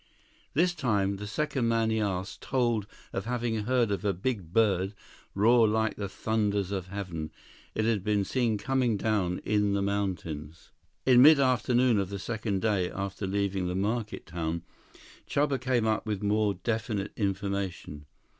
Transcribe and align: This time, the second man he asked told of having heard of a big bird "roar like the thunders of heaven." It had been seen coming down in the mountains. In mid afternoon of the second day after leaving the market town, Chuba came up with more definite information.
This 0.55 0.73
time, 0.73 1.17
the 1.17 1.27
second 1.27 1.67
man 1.67 1.91
he 1.91 1.99
asked 1.99 2.41
told 2.41 2.87
of 3.13 3.25
having 3.25 3.65
heard 3.65 3.91
of 3.91 4.03
a 4.03 4.13
big 4.15 4.51
bird 4.51 4.95
"roar 5.35 5.67
like 5.67 5.95
the 5.95 6.09
thunders 6.09 6.71
of 6.71 6.87
heaven." 6.87 7.29
It 7.75 7.85
had 7.85 8.03
been 8.03 8.25
seen 8.25 8.57
coming 8.57 8.97
down 8.97 9.37
in 9.45 9.73
the 9.75 9.81
mountains. 9.83 10.71
In 11.05 11.21
mid 11.21 11.39
afternoon 11.39 11.99
of 11.99 12.09
the 12.09 12.17
second 12.17 12.63
day 12.63 12.89
after 12.89 13.27
leaving 13.27 13.67
the 13.67 13.75
market 13.75 14.25
town, 14.25 14.63
Chuba 15.29 15.61
came 15.61 15.85
up 15.85 16.07
with 16.07 16.23
more 16.23 16.55
definite 16.55 17.13
information. 17.15 18.07